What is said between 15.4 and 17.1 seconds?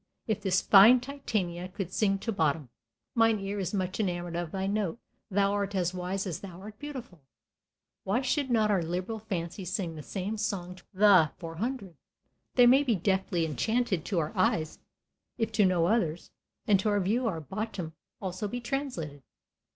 to no others, and to our